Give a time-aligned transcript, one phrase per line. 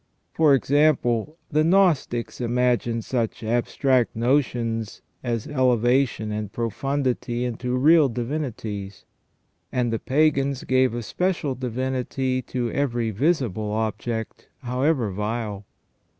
[0.33, 8.09] For example, the Gnostics imagined such abstract notions as eleva tion and profundity into real
[8.09, 9.05] divinities.
[9.71, 15.65] And the pagans gave a special divinity to every visible object, however vile.